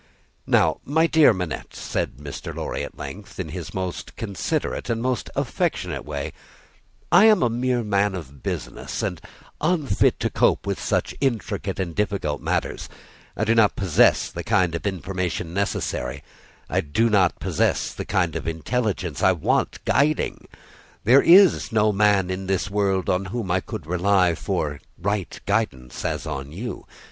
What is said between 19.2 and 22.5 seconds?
I want guiding. There is no man in